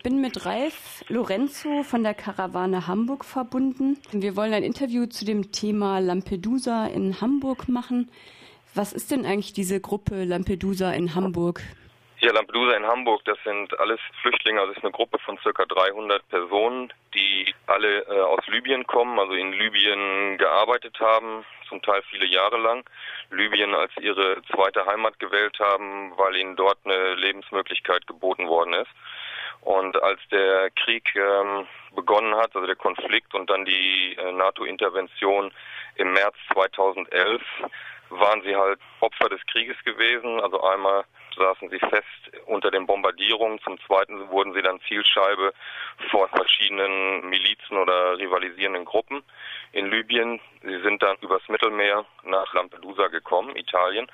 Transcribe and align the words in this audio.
Ich 0.00 0.04
bin 0.04 0.22
mit 0.22 0.46
Ralf 0.46 1.04
Lorenzo 1.08 1.82
von 1.82 2.02
der 2.02 2.14
Karawane 2.14 2.86
Hamburg 2.86 3.22
verbunden. 3.22 3.98
Wir 4.12 4.34
wollen 4.34 4.54
ein 4.54 4.62
Interview 4.62 5.04
zu 5.04 5.26
dem 5.26 5.52
Thema 5.52 5.98
Lampedusa 5.98 6.86
in 6.86 7.20
Hamburg 7.20 7.68
machen. 7.68 8.10
Was 8.74 8.94
ist 8.94 9.10
denn 9.10 9.26
eigentlich 9.26 9.52
diese 9.52 9.78
Gruppe 9.78 10.24
Lampedusa 10.24 10.90
in 10.92 11.14
Hamburg? 11.14 11.60
Hier 12.16 12.32
Lampedusa 12.32 12.78
in 12.78 12.86
Hamburg, 12.86 13.26
das 13.26 13.36
sind 13.44 13.78
alles 13.78 14.00
Flüchtlinge, 14.22 14.60
also 14.60 14.72
ist 14.72 14.82
eine 14.82 14.90
Gruppe 14.90 15.18
von 15.18 15.36
circa 15.42 15.66
300 15.66 16.26
Personen, 16.30 16.90
die 17.14 17.54
alle 17.66 18.06
äh, 18.06 18.20
aus 18.20 18.46
Libyen 18.46 18.86
kommen, 18.86 19.18
also 19.18 19.34
in 19.34 19.52
Libyen 19.52 20.38
gearbeitet 20.38 20.98
haben, 20.98 21.44
zum 21.68 21.82
Teil 21.82 22.00
viele 22.10 22.24
Jahre 22.26 22.56
lang, 22.56 22.84
Libyen 23.30 23.74
als 23.74 23.92
ihre 24.00 24.40
zweite 24.50 24.86
Heimat 24.86 25.18
gewählt 25.18 25.58
haben, 25.60 26.14
weil 26.16 26.36
ihnen 26.36 26.56
dort 26.56 26.78
eine 26.84 27.16
Lebensmöglichkeit 27.16 28.06
geboten 28.06 28.48
worden 28.48 28.72
ist. 28.72 28.90
Und 29.62 30.02
als 30.02 30.20
der 30.30 30.70
Krieg 30.70 31.14
ähm, 31.14 31.66
begonnen 31.94 32.34
hat, 32.34 32.54
also 32.54 32.66
der 32.66 32.76
Konflikt 32.76 33.34
und 33.34 33.50
dann 33.50 33.64
die 33.64 34.16
äh, 34.16 34.32
NATO-Intervention 34.32 35.52
im 35.96 36.12
März 36.12 36.34
2011, 36.52 37.42
waren 38.10 38.42
sie 38.42 38.56
halt 38.56 38.80
Opfer 39.00 39.28
des 39.28 39.40
Krieges 39.46 39.76
gewesen. 39.84 40.40
Also 40.40 40.62
einmal 40.62 41.04
saßen 41.36 41.70
sie 41.70 41.78
fest 41.78 42.04
unter 42.46 42.70
den 42.70 42.86
Bombardierungen, 42.86 43.60
zum 43.60 43.78
Zweiten 43.86 44.28
wurden 44.30 44.52
sie 44.52 44.62
dann 44.62 44.80
Zielscheibe 44.88 45.52
vor 46.10 46.28
verschiedenen 46.28 47.28
Milizen 47.28 47.78
oder 47.78 48.18
rivalisierenden 48.18 48.84
Gruppen 48.84 49.22
in 49.72 49.90
Libyen. 49.90 50.40
Sie 50.62 50.80
sind 50.82 51.02
dann 51.02 51.16
übers 51.20 51.42
Mittelmeer 51.48 52.04
nach 52.24 52.52
Lampedusa 52.52 53.08
gekommen, 53.08 53.56
Italien. 53.56 54.06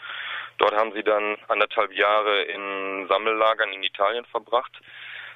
Dort 0.59 0.74
haben 0.74 0.93
sie 0.93 1.02
dann 1.02 1.37
anderthalb 1.49 1.93
Jahre 1.93 2.43
in 2.43 3.07
Sammellagern 3.09 3.73
in 3.73 3.83
Italien 3.83 4.24
verbracht 4.27 4.80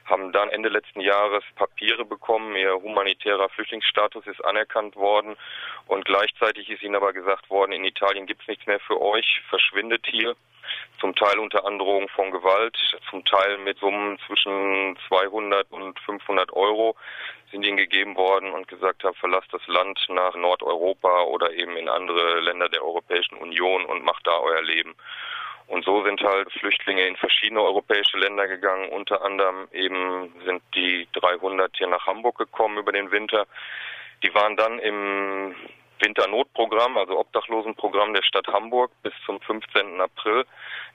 haben 0.05 0.33
dann 0.33 0.51
Ende 0.51 0.69
letzten 0.69 1.01
Jahres 1.01 1.45
Papiere 1.57 2.05
bekommen. 2.05 2.57
Ihr 2.57 2.75
humanitärer 2.75 3.49
Flüchtlingsstatus 3.51 4.27
ist 4.27 4.45
anerkannt 4.45 4.97
worden 4.97 5.37
und 5.87 6.05
gleichzeitig 6.05 6.69
ist 6.71 6.83
ihnen 6.83 6.97
aber 6.97 7.13
gesagt 7.13 7.51
worden, 7.51 7.73
in 7.73 7.85
Italien 7.85 8.27
gibt 8.27 8.43
es 8.43 8.49
nichts 8.49 8.67
mehr 8.67 8.81
für 8.81 9.01
euch, 9.01 9.43
verschwindet 9.49 10.07
hier. 10.07 10.37
Zum 11.01 11.15
Teil 11.17 11.39
unter 11.39 11.65
Androhung 11.65 12.09
von 12.11 12.31
Gewalt, 12.31 12.77
zum 13.09 13.25
Teil 13.25 13.59
mit 13.59 13.79
Summen 13.79 14.19
zwischen 14.27 14.97
200 15.09 15.71
und 15.73 15.99
500 16.01 16.53
Euro 16.53 16.97
sind 17.51 17.65
ihnen 17.67 17.77
gegeben 17.77 18.17
worden 18.17 18.53
und 18.53 18.69
gesagt 18.69 19.03
haben, 19.03 19.15
verlasst 19.17 19.53
das 19.53 19.67
Land 19.67 19.99
nach 20.09 20.35
Nordeuropa 20.37 21.23
oder 21.23 21.53
eben 21.53 21.77
in 21.77 21.89
andere 21.89 22.41
Länder 22.41 22.69
der 22.69 22.85
Europäischen 22.85 23.37
Union 23.37 23.85
und 23.87 24.05
macht 24.05 24.27
da 24.27 24.39
euer 24.39 24.63
Leben. 24.63 24.95
Und 25.71 25.85
so 25.85 26.03
sind 26.03 26.21
halt 26.21 26.51
Flüchtlinge 26.53 27.07
in 27.07 27.15
verschiedene 27.15 27.63
europäische 27.63 28.19
Länder 28.19 28.49
gegangen. 28.49 28.89
Unter 28.89 29.23
anderem 29.23 29.69
eben 29.71 30.35
sind 30.45 30.63
die 30.75 31.07
300 31.13 31.77
hier 31.77 31.87
nach 31.87 32.05
Hamburg 32.07 32.39
gekommen 32.39 32.79
über 32.79 32.91
den 32.91 33.13
Winter. 33.13 33.47
Die 34.25 34.35
waren 34.35 34.57
dann 34.57 34.81
im 34.81 35.55
Winternotprogramm, 36.01 36.99
also 36.99 37.21
Obdachlosenprogramm 37.21 38.13
der 38.15 38.25
Stadt 38.25 38.49
Hamburg 38.49 38.91
bis 39.05 39.13
zum 39.25 39.41
15. 39.41 40.01
April. 40.01 40.45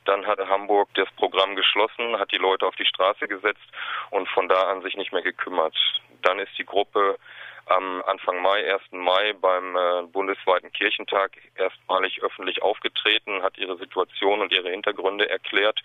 Dann 0.03 0.27
hat 0.27 0.39
Hamburg 0.39 0.89
das 0.95 1.09
Programm 1.15 1.55
geschlossen, 1.55 2.19
hat 2.19 2.33
die 2.33 2.37
Leute 2.37 2.67
auf 2.67 2.75
die 2.75 2.85
Straße 2.85 3.29
gesetzt 3.29 3.65
und 4.09 4.27
von 4.27 4.49
da 4.49 4.63
an 4.63 4.81
sich 4.81 4.97
nicht 4.97 5.13
mehr 5.13 5.21
gekümmert. 5.21 5.75
Dann 6.21 6.37
ist 6.39 6.51
die 6.57 6.65
Gruppe 6.65 7.17
am 7.65 8.03
Anfang 8.05 8.41
Mai, 8.41 8.71
1. 8.73 8.81
Mai 8.91 9.33
beim 9.33 9.75
äh, 9.75 10.03
bundesweiten 10.11 10.71
Kirchentag 10.71 11.31
erstmalig 11.55 12.21
öffentlich 12.21 12.61
aufgetreten, 12.61 13.41
hat 13.41 13.57
ihre 13.57 13.77
Situation 13.77 14.41
und 14.41 14.51
ihre 14.51 14.69
Hintergründe 14.69 15.29
erklärt 15.29 15.81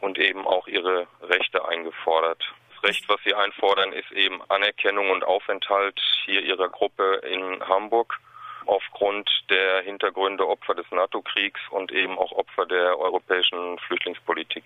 und 0.00 0.18
eben 0.18 0.46
auch 0.46 0.66
ihre 0.66 1.06
Rechte 1.22 1.66
eingefordert. 1.68 2.42
Das 2.74 2.90
Recht, 2.90 3.08
was 3.08 3.20
sie 3.24 3.34
einfordern, 3.34 3.92
ist 3.92 4.10
eben 4.12 4.40
Anerkennung 4.48 5.10
und 5.10 5.24
Aufenthalt 5.24 6.00
hier 6.24 6.42
ihrer 6.42 6.68
Gruppe 6.68 7.20
in 7.28 7.60
Hamburg 7.68 8.18
aufgrund 8.66 9.28
der 9.50 9.82
Hintergründe 9.82 10.46
Opfer 10.46 10.74
des 10.74 10.86
NATO-Kriegs 10.90 11.60
und 11.70 11.90
eben 11.90 12.18
auch 12.18 12.32
Opfer 12.32 12.66
der 12.66 12.98
europäischen 12.98 13.78
Flüchtlingspolitik. 13.80 14.64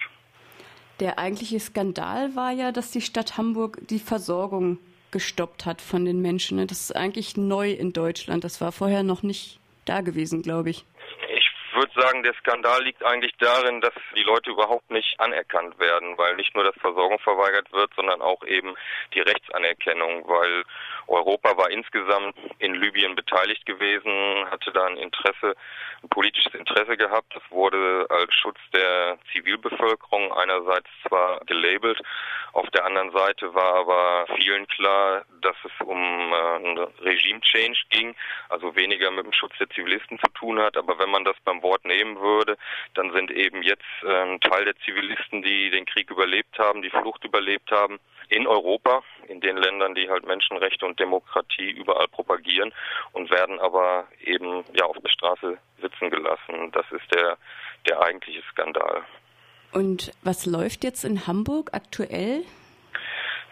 Der 1.00 1.18
eigentliche 1.18 1.58
Skandal 1.58 2.34
war 2.36 2.52
ja, 2.52 2.70
dass 2.70 2.90
die 2.90 3.00
Stadt 3.00 3.36
Hamburg 3.36 3.78
die 3.88 3.98
Versorgung 3.98 4.78
gestoppt 5.12 5.64
hat 5.64 5.80
von 5.80 6.04
den 6.04 6.20
Menschen. 6.20 6.56
Ne? 6.56 6.66
Das 6.66 6.80
ist 6.80 6.96
eigentlich 6.96 7.36
neu 7.36 7.70
in 7.70 7.92
Deutschland. 7.92 8.42
Das 8.42 8.60
war 8.60 8.72
vorher 8.72 9.04
noch 9.04 9.22
nicht 9.22 9.60
da 9.84 10.00
gewesen, 10.00 10.42
glaube 10.42 10.70
ich. 10.70 10.84
Würde 11.94 12.06
sagen, 12.06 12.22
der 12.22 12.34
Skandal 12.34 12.82
liegt 12.82 13.04
eigentlich 13.04 13.34
darin, 13.38 13.80
dass 13.80 13.92
die 14.14 14.22
Leute 14.22 14.50
überhaupt 14.50 14.90
nicht 14.90 15.18
anerkannt 15.20 15.78
werden, 15.78 16.16
weil 16.16 16.36
nicht 16.36 16.54
nur 16.54 16.64
das 16.64 16.74
Versorgung 16.80 17.18
verweigert 17.18 17.72
wird, 17.72 17.92
sondern 17.94 18.22
auch 18.22 18.42
eben 18.44 18.74
die 19.14 19.20
Rechtsanerkennung, 19.20 20.26
weil 20.26 20.64
Europa 21.06 21.56
war 21.56 21.70
insgesamt 21.70 22.36
in 22.58 22.74
Libyen 22.74 23.14
beteiligt 23.14 23.66
gewesen, 23.66 24.50
hatte 24.50 24.72
da 24.72 24.86
ein 24.86 24.96
Interesse, 24.96 25.54
ein 26.02 26.08
politisches 26.08 26.54
Interesse 26.54 26.96
gehabt. 26.96 27.34
Das 27.34 27.42
wurde 27.50 28.06
als 28.08 28.32
Schutz 28.34 28.58
der 28.74 29.18
Zivilbevölkerung 29.32 30.32
einerseits 30.32 30.88
zwar 31.06 31.40
gelabelt, 31.46 32.00
auf 32.52 32.68
der 32.70 32.84
anderen 32.84 33.10
Seite 33.12 33.54
war 33.54 33.76
aber 33.76 34.26
vielen 34.36 34.66
klar, 34.68 35.24
dass 35.40 35.56
es 35.64 35.86
um 35.86 35.98
äh, 35.98 36.56
einen 36.56 36.78
Regime-Change 37.00 37.84
ging, 37.88 38.14
also 38.50 38.76
weniger 38.76 39.10
mit 39.10 39.24
dem 39.24 39.32
Schutz 39.32 39.54
der 39.58 39.70
Zivilisten 39.70 40.18
zu 40.18 40.30
tun 40.32 40.60
hat. 40.60 40.76
Aber 40.76 40.98
wenn 40.98 41.10
man 41.10 41.24
das 41.24 41.36
beim 41.44 41.62
Wort 41.62 41.81
nehmen 41.84 42.18
würde, 42.20 42.56
dann 42.94 43.12
sind 43.12 43.30
eben 43.30 43.62
jetzt 43.62 43.82
ein 44.04 44.40
Teil 44.40 44.64
der 44.64 44.76
Zivilisten, 44.84 45.42
die 45.42 45.70
den 45.70 45.86
Krieg 45.86 46.10
überlebt 46.10 46.58
haben, 46.58 46.82
die 46.82 46.90
Flucht 46.90 47.24
überlebt 47.24 47.70
haben, 47.70 47.98
in 48.28 48.46
Europa, 48.46 49.02
in 49.28 49.40
den 49.40 49.56
Ländern, 49.56 49.94
die 49.94 50.08
halt 50.08 50.26
Menschenrechte 50.26 50.86
und 50.86 50.98
Demokratie 50.98 51.70
überall 51.70 52.08
propagieren 52.08 52.72
und 53.12 53.30
werden 53.30 53.60
aber 53.60 54.06
eben 54.24 54.64
ja 54.72 54.86
auf 54.86 54.96
der 54.98 55.10
Straße 55.10 55.58
sitzen 55.80 56.10
gelassen. 56.10 56.70
Das 56.72 56.86
ist 56.92 57.14
der, 57.14 57.36
der 57.88 58.00
eigentliche 58.00 58.42
Skandal. 58.50 59.02
Und 59.72 60.12
was 60.22 60.46
läuft 60.46 60.84
jetzt 60.84 61.04
in 61.04 61.26
Hamburg 61.26 61.70
aktuell? 61.72 62.42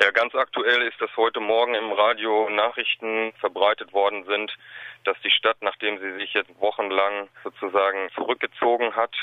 Ja, 0.03 0.11
ganz 0.13 0.35
aktuell 0.35 0.81
ist, 0.81 0.99
dass 0.99 1.15
heute 1.19 1.41
Morgen 1.41 1.75
im 1.75 1.93
Radio 1.93 2.49
Nachrichten 2.49 3.35
verbreitet 3.35 3.93
worden 3.93 4.25
sind, 4.25 4.57
dass 5.05 5.21
die 5.21 5.31
Stadt, 5.31 5.59
nachdem 5.61 5.99
sie 5.99 6.13
sich 6.15 6.33
jetzt 6.33 6.59
wochenlang 6.59 7.29
sozusagen 7.45 8.09
zurückgezogen 8.15 8.97
hat, 8.97 9.15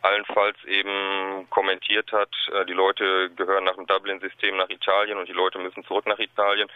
allenfalls 0.00 0.56
eben 0.64 1.46
kommentiert 1.50 2.10
hat, 2.12 2.34
äh, 2.50 2.64
die 2.64 2.72
Leute 2.72 3.28
gehören 3.36 3.64
nach 3.64 3.74
dem 3.74 3.86
Dublin-System 3.86 4.56
nach 4.56 4.70
Italien 4.70 5.18
und 5.18 5.28
die 5.28 5.34
Leute 5.34 5.58
müssen 5.58 5.84
zurück 5.84 6.06
nach 6.06 6.18
Italien, 6.18 6.70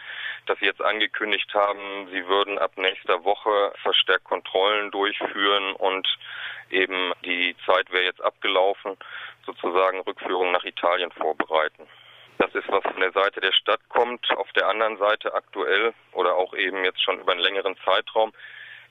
dass 0.45 0.59
sie 0.59 0.65
jetzt 0.65 0.83
angekündigt 0.83 1.51
haben, 1.55 2.07
sie 2.11 2.27
würden 2.27 2.59
ab 2.59 2.73
nächster 2.75 3.23
Woche 3.23 3.73
verstärkt 3.81 4.25
Kontrollen 4.25 4.91
durchführen 4.91 5.73
und 5.73 6.07
eben 6.69 7.11
die 7.25 7.55
Zeit 7.65 7.91
wäre 7.91 8.05
jetzt 8.05 8.21
abgelaufen, 8.21 8.97
sozusagen 9.47 10.01
Rückführung 10.01 10.51
nach 10.51 10.63
Italien 10.63 11.11
vorbereiten. 11.11 11.87
Das 12.37 12.53
ist, 12.53 12.69
was 12.69 12.83
von 12.83 12.99
der 12.99 13.11
Seite 13.11 13.41
der 13.41 13.51
Stadt 13.51 13.81
kommt. 13.89 14.29
Auf 14.37 14.51
der 14.53 14.67
anderen 14.67 14.97
Seite 14.97 15.33
aktuell 15.33 15.93
oder 16.13 16.35
auch 16.35 16.53
eben 16.53 16.83
jetzt 16.83 17.01
schon 17.01 17.19
über 17.19 17.31
einen 17.31 17.41
längeren 17.41 17.75
Zeitraum 17.83 18.31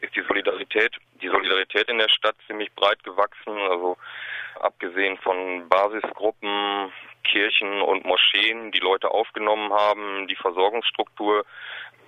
ist 0.00 0.14
die 0.14 0.22
Solidarität, 0.22 0.94
die 1.22 1.28
Solidarität 1.28 1.88
in 1.88 1.98
der 1.98 2.08
Stadt 2.08 2.36
ziemlich 2.46 2.72
breit 2.74 3.02
gewachsen. 3.04 3.56
Also 3.70 3.96
abgesehen 4.60 5.16
von 5.18 5.68
Basisgruppen, 5.68 6.92
Kirchen 7.24 7.80
und 7.82 8.04
Moscheen, 8.04 8.72
die 8.72 8.80
Leute 8.80 9.10
aufgenommen 9.10 9.72
haben, 9.72 10.26
die 10.28 10.36
Versorgungsstruktur 10.36 11.44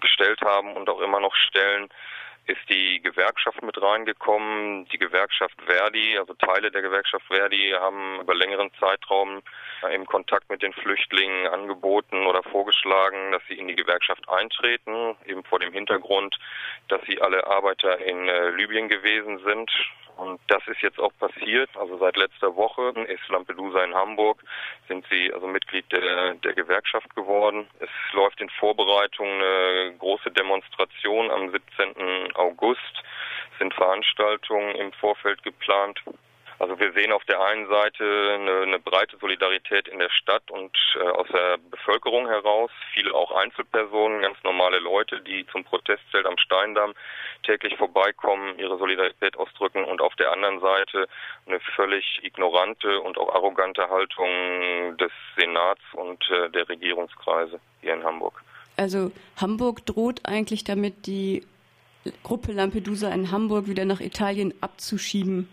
gestellt 0.00 0.41
haben 0.43 0.75
und 0.75 0.88
auch 0.88 1.00
immer 1.00 1.21
noch 1.21 1.34
stellen, 1.34 1.88
ist 2.48 2.69
die 2.70 3.00
Gewerkschaft 3.03 3.62
mit 3.62 3.81
reingekommen. 3.81 4.86
Die 4.86 4.98
Gewerkschaft 4.98 5.54
Verdi, 5.66 6.19
also 6.19 6.34
Teile 6.34 6.70
der 6.70 6.82
Gewerkschaft 6.82 7.26
Verdi, 7.26 7.75
haben 7.78 8.20
über 8.20 8.34
längeren 8.34 8.70
Zeitraum 8.81 9.42
im 9.92 10.06
Kontakt 10.06 10.48
mit 10.50 10.62
den 10.62 10.72
Flüchtlingen 10.72 11.47
angeboten 11.48 12.26
oder 12.26 12.42
vorgeschlagen, 12.42 13.32
dass 13.32 13.42
sie 13.48 13.54
in 13.54 13.68
die 13.68 13.77
Gewerkschaft 13.77 14.27
eintreten, 14.28 15.15
eben 15.27 15.45
vor 15.45 15.60
dem 15.60 15.72
Hintergrund, 15.72 16.39
dass 16.89 17.03
sie 17.06 17.21
alle 17.21 17.47
Arbeiter 17.47 17.98
in 17.98 18.28
äh, 18.28 18.50
Libyen 18.50 18.89
gewesen 18.89 19.39
sind 19.45 19.71
und 20.18 20.41
das 20.48 20.66
ist 20.66 20.82
jetzt 20.82 20.98
auch 20.98 21.12
passiert. 21.18 21.70
Also 21.76 21.97
seit 21.98 22.16
letzter 22.16 22.54
Woche 22.56 22.92
ist 23.09 23.28
Lampedusa 23.28 23.84
in 23.84 23.94
Hamburg, 23.94 24.42
sind 24.88 25.06
sie 25.10 25.32
also 25.32 25.47
Mitglied 25.47 25.91
der, 25.92 26.34
der 26.34 26.54
Gewerkschaft 26.54 27.15
geworden. 27.15 27.68
Es 27.78 27.88
läuft 28.12 28.41
in 28.41 28.50
Vorbereitung 28.50 29.26
eine 29.26 29.94
große 29.98 30.30
Demonstration 30.32 31.30
am 31.30 31.50
17. 31.50 32.34
August, 32.34 33.03
sind 33.59 33.72
Veranstaltungen 33.74 34.74
im 34.74 34.92
Vorfeld 34.92 35.42
geplant. 35.42 36.00
Also 36.60 36.78
wir 36.81 36.93
sehen 36.93 37.13
auf 37.13 37.25
der 37.25 37.41
einen 37.41 37.69
Seite 37.69 38.05
eine, 38.34 38.63
eine 38.63 38.78
breite 38.81 39.16
Solidarität 39.19 39.87
in 39.87 40.01
der 40.01 40.10
Stadt 40.10 40.51
und 40.51 40.77
äh, 40.97 41.09
aus 41.10 41.28
der 41.33 41.59
Bevölkerung 41.71 42.27
heraus, 42.27 42.71
viele 42.93 43.15
auch 43.15 43.31
Einzelpersonen, 43.31 44.22
ganz 44.22 44.37
normale 44.43 44.81
Leute, 44.81 45.21
die 45.21 45.47
zum 45.53 45.63
Protestzelt 45.63 46.27
am 46.27 46.37
Steindamm 46.37 46.95
täglich 47.45 47.77
vorbeikommen, 47.77 48.59
ihre 48.59 48.77
Solidarität 48.77 49.37
ausdrücken 49.37 49.84
und 49.84 50.01
auf 50.01 50.16
der 50.16 50.33
anderen 50.33 50.59
Seite 50.59 51.07
eine 51.47 51.60
völlig 51.77 52.21
ignorante 52.25 53.01
und 53.01 53.19
auch 53.19 53.33
arrogante 53.33 53.89
Haltung 53.89 54.97
des 54.97 55.13
Senats 55.37 55.83
und 55.93 56.28
äh, 56.31 56.51
der 56.51 56.69
Regierungskreise 56.69 57.60
hier 57.83 57.95
in 57.95 58.03
Hamburg. 58.03 58.43
Also 58.77 59.13
Hamburg 59.37 59.87
droht 59.87 60.27
eigentlich 60.27 60.65
damit, 60.65 61.07
die 61.07 61.47
Gruppe 62.25 62.53
Lampedusa 62.53 63.13
in 63.13 63.31
Hamburg 63.31 63.69
wieder 63.69 63.84
nach 63.84 64.01
Italien 64.01 64.55
abzuschieben 64.60 65.49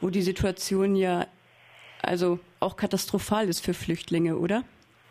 wo 0.00 0.10
die 0.10 0.22
Situation 0.22 0.96
ja 0.96 1.26
also 2.02 2.38
auch 2.60 2.76
katastrophal 2.76 3.48
ist 3.48 3.64
für 3.64 3.74
Flüchtlinge, 3.74 4.36
oder? 4.36 4.64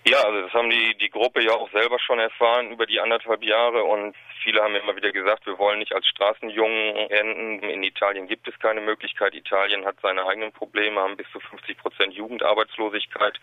Ja, 0.08 0.20
also 0.20 0.42
das 0.42 0.54
haben 0.54 0.70
die, 0.70 0.96
die 1.00 1.10
Gruppe 1.10 1.44
ja 1.44 1.54
auch 1.54 1.70
selber 1.72 1.98
schon 2.00 2.20
erfahren 2.20 2.72
über 2.72 2.86
die 2.86 3.00
anderthalb 3.00 3.44
Jahre 3.44 3.84
und 3.84 4.16
viele 4.44 4.62
haben 4.62 4.76
immer 4.76 4.96
wieder 4.96 5.12
gesagt, 5.12 5.48
wir 5.48 5.58
wollen 5.58 5.80
nicht 5.80 5.94
als 5.94 6.06
Straßenjungen 6.06 6.96
enden. 7.10 7.68
In 7.68 7.82
Italien 7.82 8.28
gibt 8.28 8.48
es 8.48 8.58
keine 8.60 8.82
Möglichkeit. 8.82 9.34
Italien 9.34 9.84
hat 9.84 9.96
seine 10.04 10.26
eigenen 10.28 10.52
Probleme, 10.52 11.02
haben 11.02 11.18
bis 11.18 11.26
zu 11.32 11.40
50 11.40 11.78
Prozent 11.80 12.14
Jugendarbeitslosigkeit 12.14 13.40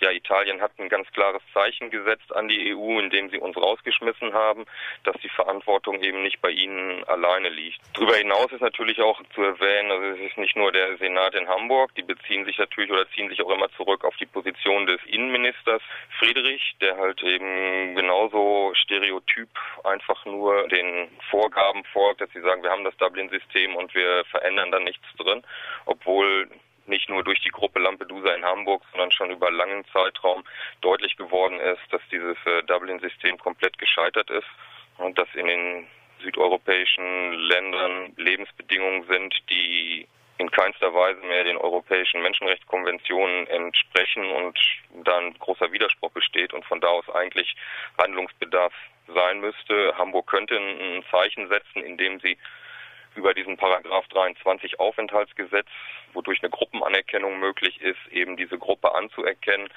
ja, 0.00 0.10
Italien 0.10 0.60
hat 0.60 0.72
ein 0.78 0.88
ganz 0.88 1.10
klares 1.12 1.42
Zeichen 1.52 1.90
gesetzt 1.90 2.34
an 2.34 2.48
die 2.48 2.74
EU, 2.74 2.98
indem 2.98 3.30
sie 3.30 3.38
uns 3.38 3.56
rausgeschmissen 3.56 4.32
haben, 4.32 4.64
dass 5.04 5.16
die 5.22 5.28
Verantwortung 5.28 6.02
eben 6.02 6.22
nicht 6.22 6.40
bei 6.40 6.50
ihnen 6.50 7.04
alleine 7.04 7.48
liegt. 7.48 7.80
Darüber 7.94 8.16
hinaus 8.16 8.52
ist 8.52 8.60
natürlich 8.60 9.00
auch 9.00 9.20
zu 9.34 9.42
erwähnen, 9.42 9.90
also 9.90 10.06
es 10.06 10.30
ist 10.30 10.38
nicht 10.38 10.56
nur 10.56 10.72
der 10.72 10.96
Senat 10.98 11.34
in 11.34 11.48
Hamburg, 11.48 11.94
die 11.94 12.02
beziehen 12.02 12.44
sich 12.44 12.58
natürlich 12.58 12.90
oder 12.90 13.08
ziehen 13.10 13.28
sich 13.28 13.42
auch 13.42 13.50
immer 13.50 13.70
zurück 13.72 14.04
auf 14.04 14.16
die 14.16 14.26
Position 14.26 14.86
des 14.86 15.00
Innenministers 15.06 15.82
Friedrich, 16.18 16.76
der 16.80 16.96
halt 16.96 17.22
eben 17.22 17.94
genauso 17.94 18.72
stereotyp 18.74 19.48
einfach 19.84 20.24
nur 20.24 20.68
den 20.68 21.08
Vorgaben 21.30 21.84
folgt, 21.92 22.20
dass 22.20 22.30
sie 22.32 22.40
sagen, 22.40 22.62
wir 22.62 22.70
haben 22.70 22.84
das 22.84 22.96
Dublin-System 22.96 23.76
und 23.76 23.94
wir 23.94 24.24
verändern 24.30 24.70
da 24.70 24.80
nichts 24.80 25.06
drin, 25.16 25.42
obwohl 25.86 26.48
nicht 26.88 27.08
nur 27.08 27.22
durch 27.22 27.40
die 27.40 27.50
Gruppe 27.50 27.78
Lampedusa 27.78 28.32
in 28.34 28.44
Hamburg, 28.44 28.82
sondern 28.92 29.12
schon 29.12 29.30
über 29.30 29.50
langen 29.50 29.84
Zeitraum 29.92 30.44
deutlich 30.80 31.16
geworden 31.16 31.60
ist, 31.60 31.82
dass 31.90 32.02
dieses 32.10 32.36
äh, 32.46 32.62
Dublin-System 32.64 33.38
komplett 33.38 33.78
gescheitert 33.78 34.30
ist 34.30 34.48
und 34.98 35.18
dass 35.18 35.28
in 35.34 35.46
den 35.46 35.86
südeuropäischen 36.22 37.32
Ländern 37.34 38.12
Lebensbedingungen 38.16 39.04
sind, 39.08 39.34
die 39.50 40.06
in 40.38 40.50
keinster 40.50 40.94
Weise 40.94 41.20
mehr 41.26 41.44
den 41.44 41.56
europäischen 41.56 42.22
Menschenrechtskonventionen 42.22 43.48
entsprechen 43.48 44.30
und 44.30 44.58
da 45.04 45.18
ein 45.18 45.34
großer 45.34 45.72
Widerspruch 45.72 46.12
besteht 46.12 46.52
und 46.52 46.64
von 46.64 46.80
da 46.80 46.88
aus 46.88 47.08
eigentlich 47.10 47.56
Handlungsbedarf 47.98 48.72
sein 49.12 49.40
müsste. 49.40 49.94
Hamburg 49.98 50.28
könnte 50.28 50.56
ein 50.56 51.04
Zeichen 51.10 51.48
setzen, 51.48 51.82
indem 51.82 52.20
sie 52.20 52.38
über 53.14 53.34
diesen 53.34 53.56
Paragraph 53.56 54.06
23 54.08 54.80
Aufenthaltsgesetz, 54.80 55.68
wodurch 56.12 56.42
eine 56.42 56.50
Gruppenanerkennung 56.50 57.38
möglich 57.38 57.80
ist, 57.80 57.98
eben 58.10 58.36
diese 58.36 58.58
Gruppe 58.58 58.94
anzuerkennen, 58.94 59.68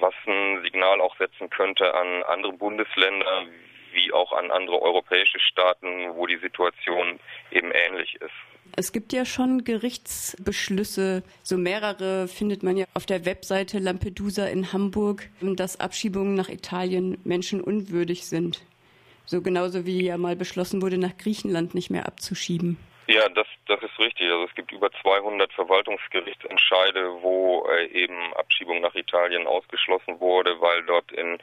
was 0.00 0.14
ein 0.26 0.62
Signal 0.62 1.00
auch 1.00 1.16
setzen 1.16 1.50
könnte 1.50 1.94
an 1.94 2.22
andere 2.24 2.52
Bundesländer 2.52 3.46
wie 3.92 4.12
auch 4.12 4.32
an 4.32 4.50
andere 4.50 4.80
europäische 4.80 5.38
Staaten, 5.38 6.14
wo 6.14 6.26
die 6.26 6.38
Situation 6.38 7.20
eben 7.50 7.70
ähnlich 7.72 8.14
ist. 8.16 8.32
Es 8.74 8.92
gibt 8.92 9.12
ja 9.12 9.26
schon 9.26 9.64
Gerichtsbeschlüsse, 9.64 11.22
so 11.42 11.58
mehrere 11.58 12.26
findet 12.26 12.62
man 12.62 12.76
ja 12.76 12.86
auf 12.94 13.04
der 13.04 13.26
Webseite 13.26 13.78
Lampedusa 13.78 14.46
in 14.46 14.72
Hamburg, 14.72 15.28
dass 15.40 15.78
Abschiebungen 15.78 16.34
nach 16.34 16.48
Italien 16.48 17.18
menschenunwürdig 17.24 18.26
sind. 18.26 18.64
So 19.24 19.40
genauso 19.42 19.86
wie 19.86 20.04
ja 20.04 20.18
mal 20.18 20.36
beschlossen 20.36 20.82
wurde, 20.82 20.98
nach 20.98 21.16
Griechenland 21.16 21.74
nicht 21.74 21.90
mehr 21.90 22.06
abzuschieben. 22.06 22.76
Ja, 23.08 23.28
das, 23.28 23.46
das 23.66 23.82
ist 23.82 23.98
richtig. 23.98 24.30
Also 24.30 24.44
es 24.44 24.54
gibt 24.54 24.72
über 24.72 24.90
200 25.02 25.52
Verwaltungsgerichtsentscheide, 25.52 27.22
wo 27.22 27.66
äh, 27.68 27.86
eben 27.86 28.32
Abschiebung 28.34 28.80
nach 28.80 28.94
Italien 28.94 29.46
ausgeschlossen 29.46 30.20
wurde, 30.20 30.60
weil 30.60 30.82
dort 30.84 31.10
in 31.12 31.38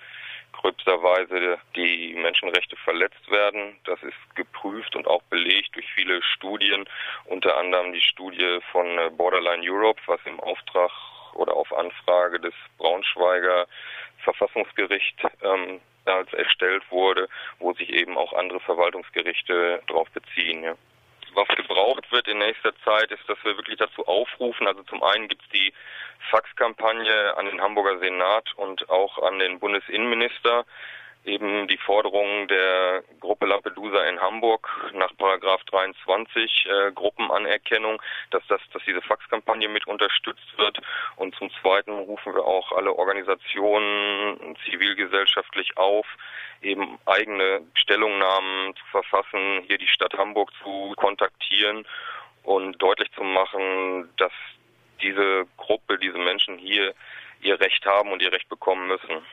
gröbster 0.53 1.01
Weise 1.03 1.57
die 1.75 2.15
Menschenrechte 2.15 2.75
verletzt 2.77 3.29
werden. 3.29 3.75
Das 3.85 4.01
ist 4.03 4.35
geprüft 4.35 4.95
und 4.95 5.07
auch 5.07 5.21
belegt 5.23 5.75
durch 5.75 5.85
viele 5.93 6.21
Studien, 6.23 6.85
unter 7.25 7.57
anderem 7.57 7.93
die 7.93 8.01
Studie 8.01 8.59
von 8.71 8.87
äh, 8.97 9.09
Borderline 9.09 9.63
Europe, 9.63 10.01
was 10.07 10.19
im 10.25 10.39
Auftrag 10.39 10.91
oder 11.33 11.55
auf 11.55 11.71
Anfrage 11.73 12.39
des 12.39 12.53
Braunschweiger 12.77 13.67
Verfassungsgericht 14.23 15.21
ähm, 15.43 15.79
damals 16.05 16.33
erstellt 16.33 16.83
wurde, 16.89 17.27
wo 17.59 17.73
sich 17.73 17.89
eben 17.89 18.17
auch 18.17 18.33
andere 18.33 18.59
Verwaltungsgerichte 18.61 19.81
darauf 19.87 20.09
beziehen. 20.11 20.63
Ja. 20.63 20.75
Was 21.35 21.47
gebraucht 21.49 22.11
wird 22.11 22.27
in 22.27 22.39
nächster 22.39 22.73
Zeit, 22.83 23.11
ist, 23.11 23.27
dass 23.27 23.37
wir 23.43 23.55
wirklich 23.55 23.77
dazu 23.77 24.07
aufrufen. 24.07 24.67
Also 24.67 24.81
zum 24.83 25.03
einen 25.03 25.27
gibt 25.27 25.43
es 25.43 25.49
die 25.49 25.73
Faxkampagne 26.31 27.37
an 27.37 27.45
den 27.45 27.61
Hamburger 27.61 27.99
Senat 27.99 28.51
und 28.55 28.89
auch 28.89 29.19
an 29.19 29.39
den 29.39 29.59
Bundesinnenminister, 29.59 30.65
eben 31.25 31.67
die 31.67 31.77
Forderung 31.77 32.47
der 32.47 32.78
20 36.09 36.65
äh, 36.65 36.91
Gruppenanerkennung, 36.93 38.01
dass, 38.31 38.41
das, 38.47 38.59
dass 38.73 38.81
diese 38.87 39.01
Faxkampagne 39.01 39.69
mit 39.69 39.85
unterstützt 39.85 40.57
wird. 40.57 40.79
Und 41.17 41.35
zum 41.35 41.51
Zweiten 41.61 41.91
rufen 41.91 42.33
wir 42.33 42.43
auch 42.43 42.71
alle 42.71 42.93
Organisationen 42.93 44.57
zivilgesellschaftlich 44.65 45.77
auf, 45.77 46.07
eben 46.63 46.97
eigene 47.05 47.61
Stellungnahmen 47.75 48.75
zu 48.75 48.85
verfassen, 48.87 49.61
hier 49.67 49.77
die 49.77 49.87
Stadt 49.87 50.13
Hamburg 50.17 50.51
zu 50.63 50.93
kontaktieren 50.97 51.85
und 52.43 52.81
deutlich 52.81 53.11
zu 53.11 53.21
machen, 53.21 54.09
dass 54.17 54.33
diese 55.01 55.45
Gruppe, 55.57 55.99
diese 55.99 56.17
Menschen 56.17 56.57
hier 56.57 56.95
ihr 57.41 57.59
Recht 57.59 57.85
haben 57.85 58.11
und 58.11 58.21
ihr 58.21 58.31
Recht 58.31 58.49
bekommen 58.49 58.87
müssen. 58.87 59.23